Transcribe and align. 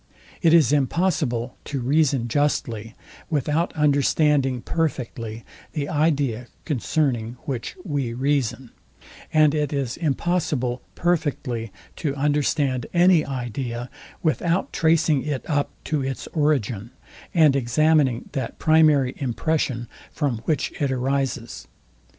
It 0.41 0.51
is 0.51 0.73
impossible 0.73 1.57
to 1.65 1.79
reason 1.79 2.27
justly, 2.27 2.95
without 3.29 3.71
understanding 3.73 4.63
perfectly 4.63 5.45
the 5.73 5.87
idea 5.87 6.47
concerning 6.65 7.33
which 7.43 7.75
we 7.83 8.11
reason; 8.11 8.71
and 9.31 9.53
it 9.53 9.71
is 9.71 9.97
impossible 9.97 10.81
perfectly 10.95 11.71
to 11.97 12.15
understand 12.15 12.87
any 12.95 13.23
idea, 13.23 13.91
without 14.23 14.73
tracing 14.73 15.21
it 15.21 15.47
up 15.47 15.69
to 15.83 16.03
its 16.03 16.25
origin, 16.33 16.89
and 17.31 17.55
examining 17.55 18.27
that 18.31 18.57
primary 18.57 19.13
impression, 19.17 19.87
from 20.11 20.39
which 20.45 20.71
it 20.81 20.91
arises. 20.91 21.67